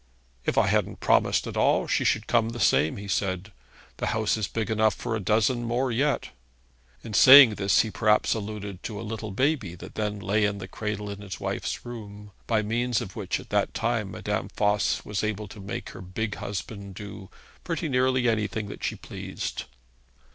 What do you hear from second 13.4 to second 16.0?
that time Madame Voss was able to make